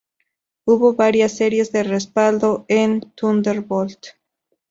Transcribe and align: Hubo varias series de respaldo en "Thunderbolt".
Hubo 0.65 0.95
varias 0.95 1.37
series 1.37 1.71
de 1.71 1.83
respaldo 1.83 2.65
en 2.67 3.01
"Thunderbolt". 3.15 4.03